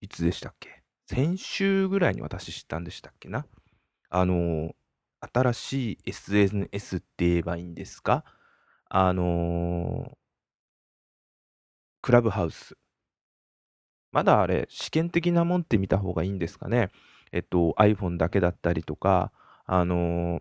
[0.00, 0.82] いつでしたっけ？
[1.06, 3.46] 先週ぐらいに私知ったんでしたっけな？
[4.10, 4.74] あの、
[5.20, 8.24] 新しい SNS って言えばいいんですか？
[8.88, 10.18] あの、
[12.02, 12.76] クラブハウス。
[14.12, 16.90] まだあれ、試験的なもんって見た方がいいんですかね？
[17.32, 19.32] えっと、iPhone だけだったりとか、
[19.66, 20.40] あの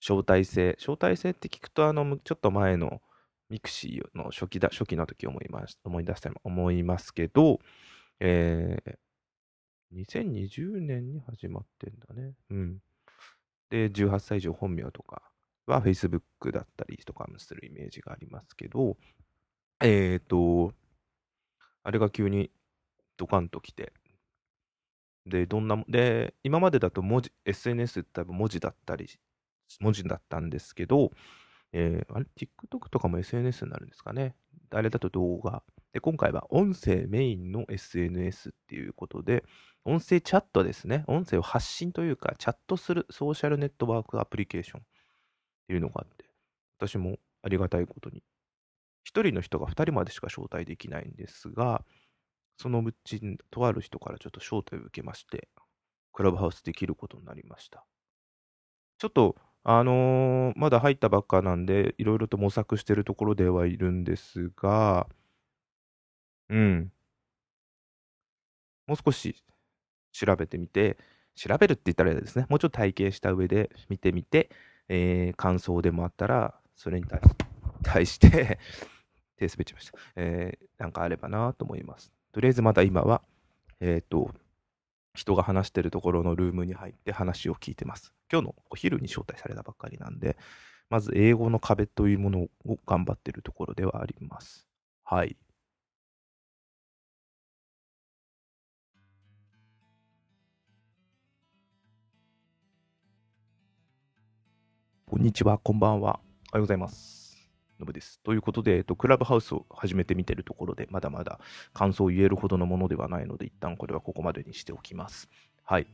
[0.00, 0.76] 招待制。
[0.78, 3.00] 招待制って聞くと、あの、ちょっと前の
[3.50, 7.58] ミクシーの初期だ、初期の時思います、思い出した思いますけど、
[8.20, 12.34] えー、2020年に始まってんだね。
[12.50, 12.78] うん。
[13.70, 15.22] で、18歳以上本名とか
[15.66, 18.96] は Facebook だったりとかもするイメージがありますけど、
[19.80, 20.72] えっ、ー、と、
[21.82, 22.50] あれが急に
[23.16, 23.92] ドカンと来て、
[25.26, 29.08] で、どんな、で、今までだと文字、SNS って多分文字だったり、
[29.80, 31.10] 文字だったんですけど、
[31.72, 34.34] えー、あれ、TikTok とかも SNS になるんですかね？
[34.70, 35.62] あれだと動画。
[35.92, 39.44] で、今回は音声メインの SNS っていうことで、
[39.84, 41.04] 音声チャットですね。
[41.06, 44.84] 音声を発信というか、チャットするソーシャルネットワークアプリケーションっ
[45.68, 46.24] ていうのがあって、
[46.78, 48.22] 私もありがたいことに、
[49.02, 51.84] 一人の人が二人までしか招待できないんですが、
[52.56, 55.48] そのうち、とある人からちょっと招待を受けまして、
[56.12, 57.86] クラブハウスできることになりました。
[58.98, 65.06] ちょっとあのー、まだ入ったばっかなんで、いろいろと模索してるところではいるんですが、
[66.48, 66.92] うん。
[68.86, 69.42] もう少し
[70.12, 70.98] 調べてみて、
[71.34, 74.50] 調べるって言ったらですね、もうちょっと体系した上で見てみて、
[74.88, 77.06] えー、感想でもあったら、それに
[77.82, 78.58] 対して
[79.36, 79.98] 手滑っちゃいました。
[80.16, 82.12] えー、なんかあればなと思います。
[82.32, 83.22] とりあえずまだ今は、
[83.80, 84.34] えっ、と、
[85.14, 88.12] 人が話してるところのルームに入って話を聞いてます。
[88.30, 90.36] 今日のお昼に招待されたばっかりなんで、
[90.88, 94.66] まず英語の壁というものを頑張っているところではあります。
[95.04, 95.36] はい。
[105.06, 106.20] こんにちは、こんばんは。
[106.52, 107.36] おはようございます。
[107.80, 108.20] のぶです。
[108.20, 111.40] ということで、えっと、クラブハウスを始めてみてるところで、まだまだ
[111.72, 115.28] 感想を言えるほどのものではないので、一旦これはここまでにしておきます。
[115.64, 115.88] はい。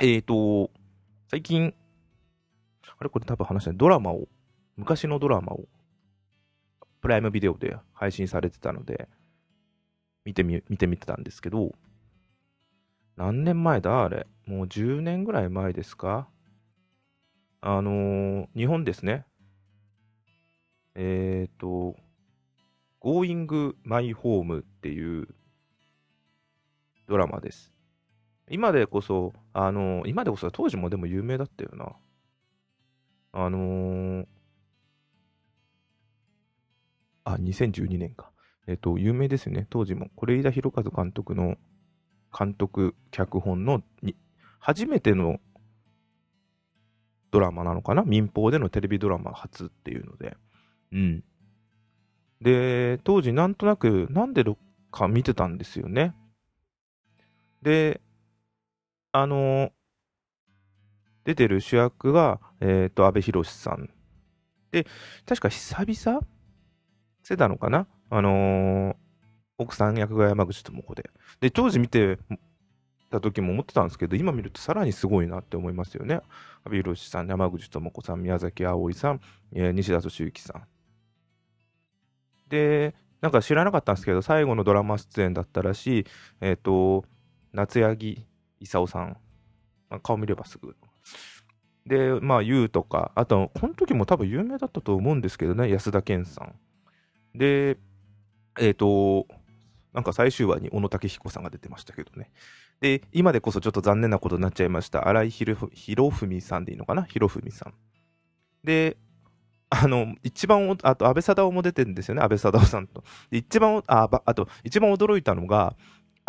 [0.00, 0.70] えっ、ー、と、
[1.30, 1.74] 最近、
[2.98, 3.10] あれ？
[3.10, 4.28] これ多分話したドラマを、
[4.76, 5.68] 昔のドラマを、
[7.02, 9.10] プライムビデオで配信されてたので、
[10.24, 11.74] 見てみ、見てみてたんですけど、
[13.16, 14.04] 何年前だ？
[14.04, 14.26] あれ。
[14.46, 16.30] もう10年ぐらい前ですか？
[17.60, 19.26] あのー、日本ですね。
[20.94, 21.94] えっ、ー、と、
[23.02, 25.28] Going My Home っていう
[27.06, 27.74] ドラマです。
[28.50, 31.92] 今でこそ、あの、今でこそ当時もでも有名だったよな。
[33.32, 34.26] あのー、
[37.24, 38.30] あ、2012年か。
[38.66, 39.66] えっ、と、有名ですよね。
[39.70, 40.08] 当時も。
[40.16, 41.56] 是枝裕和監督の、
[42.36, 44.16] 監督、脚本のに、
[44.58, 45.38] 初めての
[47.30, 48.02] ドラマなのかな？
[48.02, 50.36] 民放でのテレビドラマ初っていうので、
[50.92, 51.24] うん。
[52.40, 54.44] で、当時なんとなく、なんで
[54.90, 56.14] か見てたんですよね。
[57.62, 58.00] で、
[59.12, 59.72] あの、
[61.24, 63.90] 出てる主役が、えっ、ー、と、阿部寛さん。
[64.70, 64.86] で、
[65.26, 66.20] 確か久々？
[67.22, 67.86] してたのかな？
[68.10, 68.96] あのー、
[69.58, 71.10] 奥さん役が山口智子で。
[71.40, 72.18] で、当時見て
[73.10, 76.20] た時も思ってたんですけど、今見るとさらにすごいなって思いますよね。
[76.64, 79.20] 阿部寛さん、山口智子さん、宮崎あおいさん、
[79.52, 80.62] えー、西田敏行さん。
[82.48, 86.06] で、なんか知らなかったんですけど、最後のドラマ出演だったらしい、
[86.40, 87.04] えっ、ー、と、
[87.52, 88.24] 夏柳
[88.60, 89.16] 勲さん。
[90.02, 90.76] 顔見ればすぐ。
[91.86, 96.54] で、まあ、ゆうとか、あと、この時も多分有名だったと思うんですけどね、安田健さん。
[97.38, 97.78] で、
[98.58, 99.26] えっ、ー、と、
[99.94, 102.30] なんか最終話に小野武彦さんが出てましたけどね。
[102.80, 105.08] で、今でこそちょっと残念なことになっちゃいました。
[105.08, 107.02] 荒井博文さんでいいのかな？
[107.04, 107.74] 博文さん。
[108.62, 108.98] で、
[109.70, 113.04] あの、一番、あと、安倍貞夫も出てるんですよね、安倍貞夫さんと。
[113.30, 115.76] 一番、あ、あと、一番驚いたのが、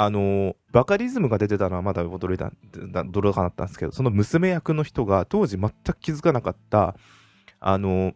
[0.02, 6.96] あの、バカリズムが出てたのはまだ驚いた、驚かなかったんですけど、その娘役の人が当時全く気づかなかった、
[7.60, 8.14] あの、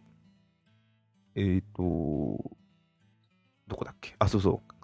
[1.34, 2.56] えっ、ー、と、
[3.66, 4.14] どこだっけ？
[4.18, 4.74] あ、そうそう。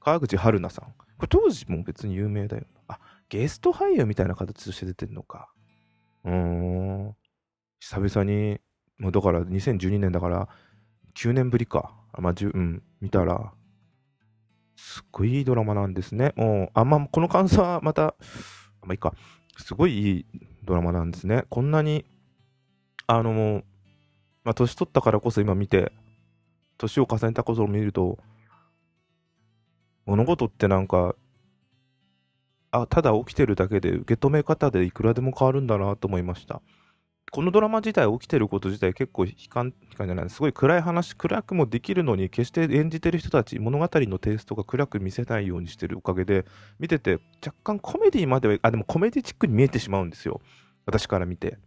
[0.00, 0.92] 川口春奈さん。
[1.16, 2.66] これ当時も別に有名だよ。
[2.88, 2.98] あ、
[3.30, 5.50] ゲスト俳優みたいな形として出てるのか。
[6.24, 7.16] うーん。
[7.80, 8.60] 久々に
[8.98, 10.50] もうだから2012年だから
[11.14, 11.94] 9年ぶりか。
[12.18, 13.54] まあ、うん、見たら、
[14.76, 16.32] すっごいいいドラマなんですね。
[16.36, 18.14] もう、あんま、この感想はまた、
[18.82, 19.14] まあいいか。
[19.56, 20.26] すごいいい
[20.64, 21.44] ドラマなんですね。
[21.48, 22.04] こんなに、
[23.06, 23.62] あの、
[24.42, 25.92] まあ、年取ったからこそ今見て、
[26.76, 28.18] 年を重ねたことを見ると、
[30.06, 31.14] 物事ってなんか、
[32.70, 36.60] あ、ただ起きてるだけで受け止め方でいくらでも変わるんだなと思いました。
[37.30, 46.44] このドラマ自体起きてること自体結構悲観、悲観じゃない、すごい暗い話、暗くもできるのに、決して演じてる人たち、物語のテイストが暗く見せないようにしてるおかげで、
[46.78, 50.40] 見てて若干コメディまでは、あ、でもコメディチックに見えてしまうんですよ。
[50.86, 51.58] 私から見て。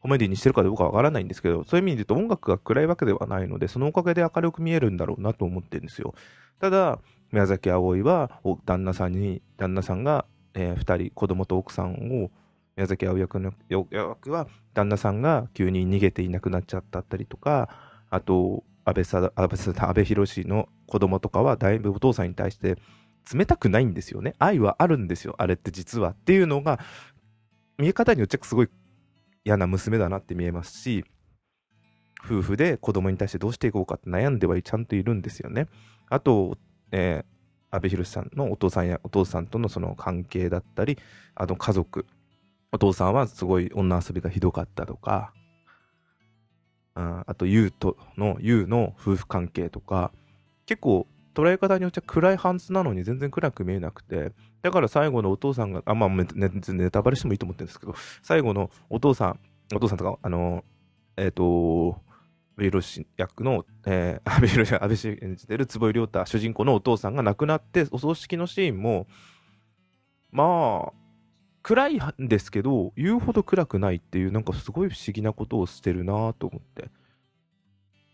[0.00, 6.14] コメディにしてるかどうかわからないんですけど、そういう意味で言うと音楽が暗いわけではないので、そのおかげで明るく見えるんだろうなと思ってるんですよ。
[6.60, 6.98] ただ、
[7.32, 8.30] 宮崎あおいは、
[8.66, 12.30] 旦那さんに、旦那さんが、えー、2人、子供と奥さんを
[12.76, 17.68] 宮崎葵役の役は旦那さんが急に逃げていなくなっちゃったったりとか
[18.10, 22.76] あと安倍さ安倍安倍博の子供とかはだいぶお父さんに対して
[23.32, 24.34] 冷たくないんですよね。
[24.38, 26.78] 愛はあるんですよあれって実はっていうのが
[27.78, 28.68] 見え方によっちゃすごい
[29.44, 31.04] 嫌な娘だなって見えますし
[32.24, 35.68] 夫婦で子供に対してどうしていこうかって悩んではちゃんといるんですよね。
[36.08, 36.58] あと、
[36.90, 40.98] えー、安倍博さんのお父さんやお父さんとのその関係だったり
[41.34, 42.06] あと家族
[42.74, 45.32] お父さんはすごい女遊びがひどかったとか、
[46.94, 50.10] ああと、ユウとの、ユウの夫婦関係とか、
[50.66, 54.32] 結構捉え方によっては暗いハンズなのに全然暗く見えなくて、
[54.62, 57.94] だから最後のお父さんが、あ、まあ、ね、ネタバレしてもいいと思ってるんですけど、
[58.24, 59.40] 最後のお父さん、
[59.72, 60.64] お父さんとか、あの、
[61.16, 62.00] えっ、ー、と、
[62.56, 69.06] 安倍博役の、えー、 安倍博安倍氏演じてる坪井亮太、主人公のお父さんが亡くなって、お葬式のシーンも、
[70.32, 71.03] まあ、
[71.64, 76.82] 暗いんですけど、言うほど暗くないっていう、なんかすごい不思議なことをしてるなと思って。
[76.82, 76.86] い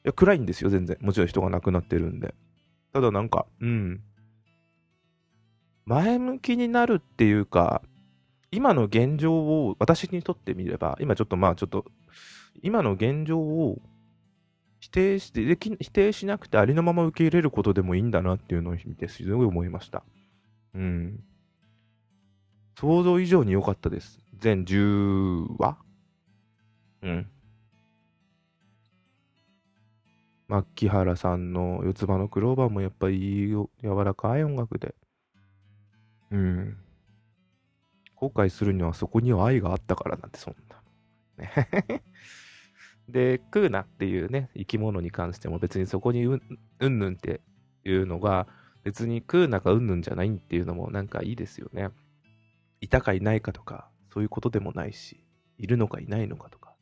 [0.04, 0.96] や、暗いんですよ、全然。
[1.00, 2.32] もちろん人が亡くなってるんで。
[2.92, 4.00] ただなんか、うん。
[5.84, 7.82] 前向きになるっていうか、
[8.52, 11.86] 今の現状を私にとってみれば、今ちょっとまあちょっと、
[12.62, 13.82] 今の現状を
[14.78, 15.42] 否定して、
[15.80, 20.04] 否定しなくてありのまま受け入れることでもいいんだなっていうのを見てすごい思いました。
[20.74, 21.24] うん。
[22.80, 24.18] 想像以上に良かったです。
[24.38, 25.76] 全10話？
[27.02, 27.30] うん。
[30.48, 33.68] 牧原さんの四つ葉のクローバーもやっぱりいい柔
[34.02, 34.94] らかい音楽で。
[36.30, 36.78] うん。
[38.14, 41.44] 後悔するにはそこには愛があったからなんてそんな。
[41.44, 42.02] ね
[43.10, 47.42] で、クーナっていうね、生き物に関しても別にそこにうん、うんぬんって
[47.84, 48.46] いうのが、
[48.84, 51.90] 別にクーナかうんぬんじゃないっていうのもなんかいいですよね。
[52.80, 55.24] いたかいないかとか、そういうことでもないし、
[55.58, 56.74] いるのかいないのかとか、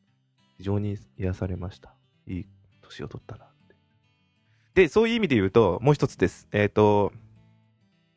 [0.56, 1.94] 非常に癒されました。
[2.26, 2.46] いい
[2.82, 3.74] 年を取ったなって。
[4.74, 6.48] で、そういう意味で言うと、もう一つです。
[6.52, 7.12] えっ、ー、と、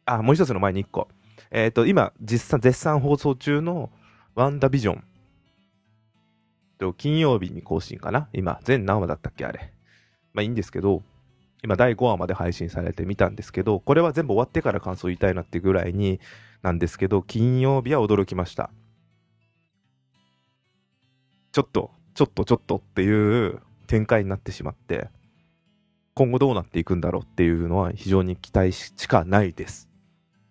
[0.05, 1.07] あ、もう一つの前に一個。
[1.49, 3.89] えっ、ー、と、今、実際、絶賛放送中の
[4.35, 5.03] ワンダビジョン。
[6.77, 9.73] と、金曜日に更新かな今、全何話だったっけあれ。
[10.33, 11.03] まあいいんですけど、
[11.63, 16.19] 今第5話まで配信されてみたんですけど、これは全部終わってから感想言いたいなってぐらいに、
[16.61, 18.71] なんですけど、金曜日は驚きました。
[21.51, 25.09] ちょっと、ちょっと、ちょっとっていう展開になってしまって、
[26.13, 29.89] 今後どうなっていくんだろうっていうのは非常に期待しかないです。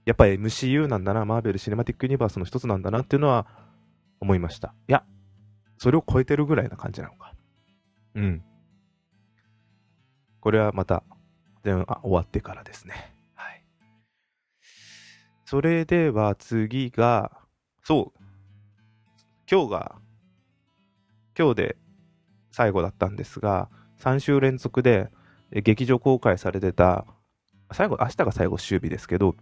[0.05, 3.47] やっぱり MCU なんだな、マーベル・シネマティック・ユニバースの一つなんだなっていうのは
[4.21, 4.75] 思いました。
[4.89, 5.05] いや、
[5.79, 7.35] それを超えてるぐらいな感じなのか。
[8.15, 8.43] うん。
[10.41, 11.05] これはまた、
[11.63, 13.15] 全あ終わってからですね。
[15.51, 17.33] それでは次が、
[17.83, 18.21] そう、
[19.51, 19.97] 今日が、
[21.37, 21.77] 今日で
[22.53, 25.11] 最後だったんですが、3週連続で
[25.51, 27.05] 劇場公開されてた、
[27.73, 29.35] 最後、明日が最後終日ですけど、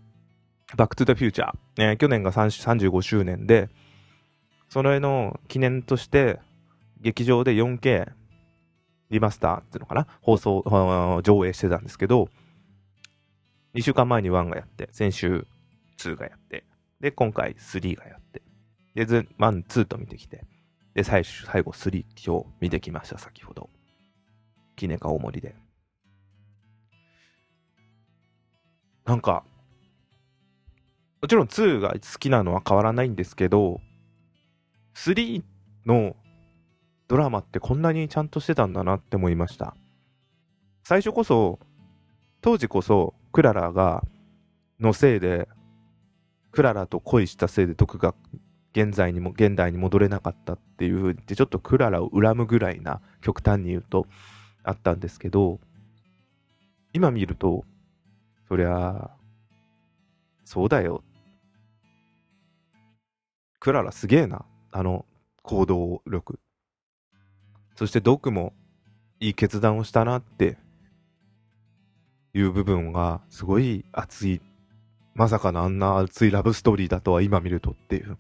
[0.78, 3.68] バックトゥザフューチャー、えー、去年が35周年で、
[4.70, 6.40] それの記念として、
[7.02, 8.12] 劇場で 4K
[9.10, 10.06] リマスターっていうのかな？
[10.22, 12.30] 放送、上映してたんですけど、
[13.74, 15.46] 2週間前に1がやって、先週
[15.98, 16.64] 2がやって、
[17.00, 18.42] で、今回3がやって、
[18.94, 20.44] で、1、2と見てきて、
[20.94, 23.70] で、最終最後3今日見てきました、先ほど。
[24.76, 25.54] 記念か大盛りで。
[29.04, 29.44] なんか、
[31.20, 33.80] もちろん2が好きなのは変わらないんですけど、
[34.94, 35.42] 3
[35.86, 36.14] の
[37.08, 39.76] ドラマってこんなにちゃんとしてたんだなって思いました。
[40.84, 41.58] 最初こそ、
[42.40, 44.04] 当時こそ、クララが、
[44.78, 45.48] のせいで、
[46.58, 48.16] クララと恋したせいで毒が
[48.72, 54.08] 現在にも現代に戻れなかったっていう風にちょっとクララを恨むぐらいな極端に言うと
[54.64, 55.60] あったんですけど
[56.92, 57.64] 今見ると
[58.48, 59.12] そりゃ
[60.44, 61.04] そうだよ。
[63.60, 64.44] クララすげえな。
[64.72, 65.06] あの
[65.42, 66.40] 行動力。
[67.76, 68.52] そしてドクも
[69.20, 70.58] いい決断をしたなって
[72.34, 74.40] いう部分がすごい熱い
[75.18, 78.16] まさかのあんな熱いラブストーリーだとは今見るとっていう。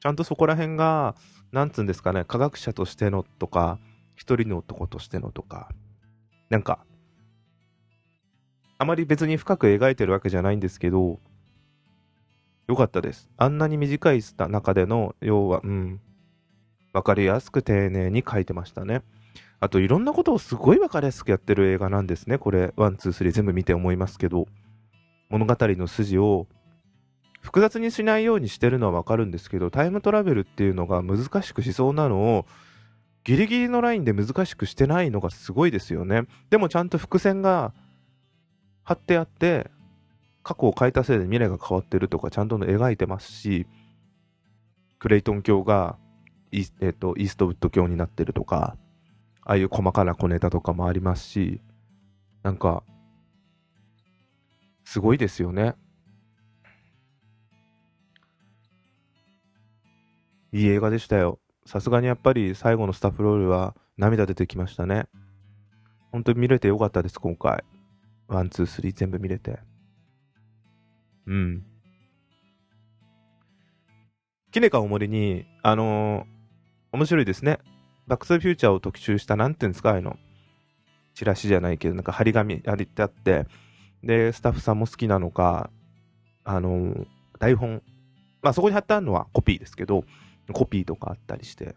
[0.00, 1.14] ちゃんとそこら辺が、
[1.52, 3.78] なんつうんですかね、科学者としてのとか、
[4.14, 5.70] 一人の男としてのとか、
[6.50, 6.84] なんか、
[8.76, 11.18] あまり別に深く描いてるわけじゃないんですけど、
[12.68, 13.30] よかったです。
[13.38, 16.00] あんなに短い中での、要は、うん、
[16.92, 19.02] わかりやすく丁寧に書いてましたね。
[19.60, 22.36] あと、いろんなことをすごいわかりやすくやってる映画なんですね。
[22.36, 24.46] これ、 one、two、three 全部見て思いますけど、
[25.34, 26.46] 物語の筋を
[27.40, 32.46] 複雑にしないようにしてるのはわかるんですけど、タイムトラベルっていうのが難しくしそうなのを、
[33.24, 36.22] ギリギリのラインで難しくしてないのがすごいですよね。
[36.50, 37.74] でもちゃんと伏線が
[38.84, 39.72] 貼ってあって、
[40.44, 43.66] 過去を変えたせいで未来が変わってるとかちゃんと描いてますし、
[45.00, 45.98] クレイトン教が
[46.52, 48.76] イ,、えーと、イーストウッド教になってるとか、
[49.42, 51.60] ああいう細かな小ネタとかもありますし、
[52.44, 52.84] なんか、
[54.84, 55.74] すごいですよね。
[60.52, 61.40] いい映画でしたよ。
[61.66, 65.06] さすがにやっぱり最後のスタッフロールは涙出てきましたね。
[66.12, 67.64] 本当に見れてよかったです、今回。
[68.28, 69.58] one、two、three 全部見れて。
[71.26, 71.64] うん。
[74.52, 77.58] キネカ大森に、あのー、面白いですね。
[78.06, 80.16] バックトゥザフューチャーを特集した、なんていうんですか、あの、
[81.14, 83.46] チラシじゃないけど、なんか張り紙、ありってあって、
[84.04, 85.70] で、スタッフさんも好きなのか、
[86.44, 87.06] あの、
[87.38, 87.82] 台本、
[88.42, 90.04] まあそこに貼ってあるのはコピーですけど、
[90.52, 91.74] コピーとかあったりして、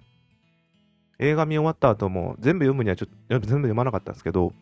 [1.20, 4.54] 映画見終わった後も全部読むにはちょっと、全部読まなかったんですけど、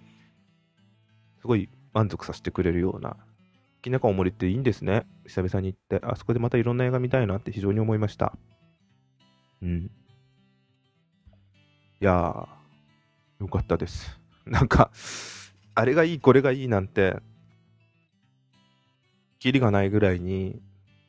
[1.41, 3.17] すごい満足させてくれるような、
[3.81, 5.07] きなかおもりっていいんですね。
[5.25, 8.37] 久々に行って、あそこでまたいろんな映画見たいなって非常に思いました。
[9.61, 9.91] うん。
[12.01, 14.19] いやー、よかったです。
[14.45, 14.91] なんか、
[15.73, 17.17] あれがいい、これがいいなんて、
[19.45, 20.59] キリがないぐらいに、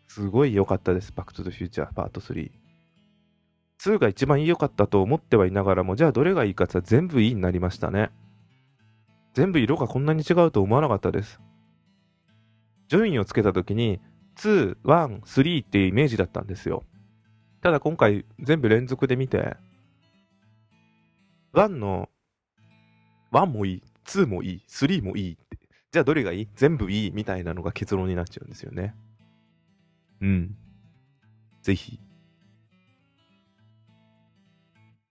[0.09, 1.11] すごい良かったです。
[1.11, 2.50] バックトゥザフューチャーパート3。
[3.81, 8.11] 2が一番良かったと思ってはいながらも、じゃあどれがいいかって全部いいになりましたね。
[9.33, 11.40] 全部色がこんなに違うと思わなかったです。
[12.88, 14.00] 順位をつけた時に、
[14.37, 16.85] 2、1、3っていうイメージだったんですよ。
[17.62, 19.57] ただ今回全部連続で見て、
[21.55, 22.11] 1の、
[23.33, 25.38] 1もいい、2もいい、3もいい。
[25.97, 26.49] じゃあどれがいい？
[26.55, 27.11] 全部いい？
[27.11, 28.95] みたいなのが結論になっちゃうんですよね。
[30.21, 30.55] うん。
[31.62, 31.99] ぜひ、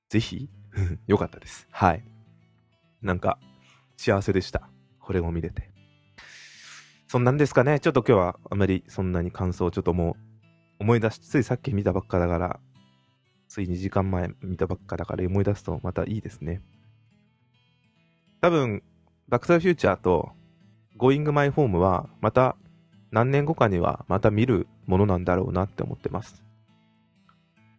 [0.09, 0.47] ぜひ？
[1.07, 1.67] よかったです。
[1.71, 2.03] はい。
[3.01, 3.39] なんか、
[3.97, 4.69] 幸せでした。
[4.99, 5.71] これを見れて。
[7.07, 7.79] そんなんですかね。
[7.79, 12.59] ちょっと今日はあまりそんなに感想をちょっともう思い出し、ついさっき見たばっかだから、
[13.47, 16.61] つい2時間前見たばっかだから思い出すとまたいいですね。
[18.39, 18.83] 多分、
[19.27, 20.31] バックトゥフューチャーと
[20.97, 22.55] Going My Home はまた
[23.11, 26.43] 何年後かにはまた見るものなんだろうなって思ってます。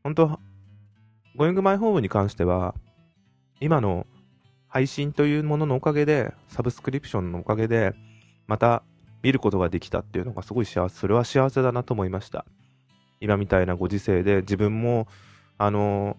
[0.03, 0.41] 本当
[1.37, 2.75] Going My Home に関しては、
[3.61, 4.07] 今の
[4.69, 7.95] 配信というもののおかげで、サブスクリプションのおかげで、
[8.47, 8.83] また
[9.23, 12.47] 見ることができたっていうのがすごい幸せ、それは幸せだなと思いました。
[13.21, 15.09] 今みたいなご時世で自分も、
[15.59, 16.17] あの、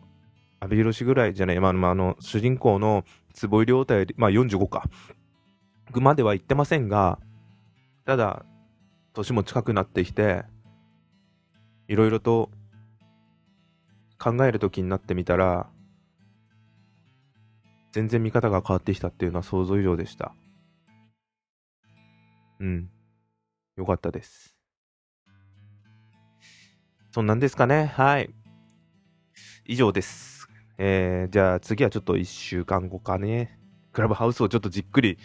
[0.60, 4.84] 阿部寛ぐらいじゃない、まあ、あの、主人公の坪井亮太より、まあ45か、
[5.94, 7.20] までは言ってませんが、
[8.06, 8.46] ただ、
[9.14, 10.46] 年も近くなってきて、
[11.88, 12.50] いろいろと
[14.20, 15.70] 考える時になってみたら、
[17.92, 20.36] 全然見方が変わってきたっていうのは想像以上でした。
[22.60, 22.90] うん。
[23.76, 24.56] よかったです。
[27.12, 27.86] そんなんですかね。
[27.86, 28.30] はい。
[29.66, 30.48] 以上です。
[30.78, 33.60] えー、じゃあ次はちょっと1週間後かね。
[33.92, 35.18] クラブハウスをちょっとじっくり、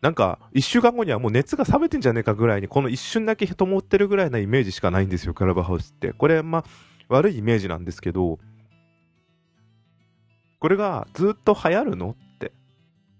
[0.00, 6.12] なんか1週間後にはもう熱が冷めてんじゃねえかぐらいに、この一瞬だけ灯ってるぐらいなイメージしかないんですよ、クラブハウスって。
[6.12, 6.64] これ、まあ、
[7.08, 8.38] 悪いイメージなんですけど、
[10.60, 12.52] これがずっと流行るのって、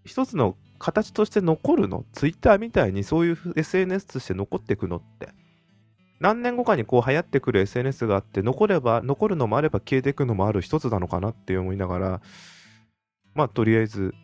[0.05, 5.31] 一つの形として残るのツイッターみたいにそういう SNS として残っていくのって。
[6.21, 12.21] 何年後かにこう流行ってくる SNS があって、残れば、残るのもあれば消えていくのもある一つなのかなって思いながら、
[13.35, 14.15] まあとりあえず、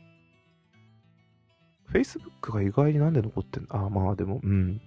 [1.95, 3.87] Facebook が意外になんで残ってんの？
[3.87, 4.81] あまあでも、うん。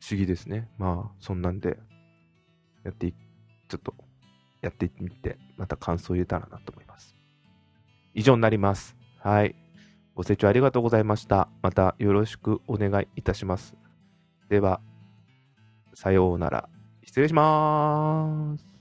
[0.00, 0.70] 不思議ですね。
[0.78, 1.78] まあそんなんで、
[2.82, 3.94] やってい、ちょっと
[4.62, 7.14] やってみて、また感想を言えたらなと思います。
[8.14, 8.96] 以上になります。
[9.18, 9.54] はい。
[10.14, 11.48] ご清聴ありがとうございました。
[11.60, 13.74] またよろしくお願いいたします。
[14.48, 14.80] では、
[15.94, 16.68] さようなら。
[17.02, 18.73] 失礼しまーす。